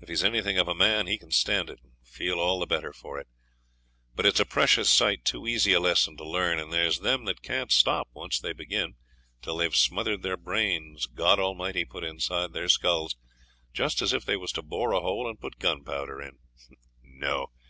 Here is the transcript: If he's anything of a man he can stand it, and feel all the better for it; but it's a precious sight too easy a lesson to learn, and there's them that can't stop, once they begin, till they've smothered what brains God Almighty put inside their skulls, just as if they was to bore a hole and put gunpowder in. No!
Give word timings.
If 0.00 0.08
he's 0.08 0.24
anything 0.24 0.56
of 0.56 0.66
a 0.66 0.74
man 0.74 1.06
he 1.06 1.18
can 1.18 1.30
stand 1.30 1.68
it, 1.68 1.78
and 1.82 1.92
feel 2.02 2.36
all 2.40 2.58
the 2.58 2.64
better 2.66 2.90
for 2.90 3.18
it; 3.18 3.28
but 4.14 4.24
it's 4.24 4.40
a 4.40 4.46
precious 4.46 4.88
sight 4.88 5.26
too 5.26 5.46
easy 5.46 5.74
a 5.74 5.78
lesson 5.80 6.16
to 6.16 6.24
learn, 6.26 6.58
and 6.58 6.72
there's 6.72 7.00
them 7.00 7.26
that 7.26 7.42
can't 7.42 7.70
stop, 7.70 8.08
once 8.14 8.40
they 8.40 8.54
begin, 8.54 8.94
till 9.42 9.58
they've 9.58 9.76
smothered 9.76 10.24
what 10.24 10.42
brains 10.42 11.04
God 11.04 11.38
Almighty 11.38 11.84
put 11.84 12.02
inside 12.02 12.54
their 12.54 12.70
skulls, 12.70 13.14
just 13.74 14.00
as 14.00 14.14
if 14.14 14.24
they 14.24 14.38
was 14.38 14.52
to 14.52 14.62
bore 14.62 14.92
a 14.92 15.00
hole 15.00 15.28
and 15.28 15.38
put 15.38 15.58
gunpowder 15.58 16.22
in. 16.22 16.38
No! 17.02 17.48